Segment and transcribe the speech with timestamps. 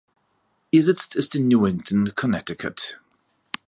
[0.71, 2.99] Ihr Sitz ist in Newington, Connecticut.